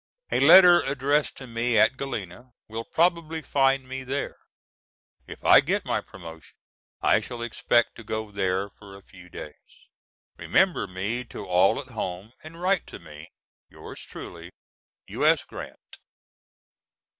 [0.31, 4.35] A letter addressed to me at Galena will probably find me there.
[5.27, 6.55] If I get my promotion
[7.03, 9.89] I shall expect to go there for a few days.
[10.37, 13.29] Remember me to all at home and write to me.
[13.69, 14.49] Yours truly,
[15.05, 15.45] U.S.
[15.45, 15.99] GRANT.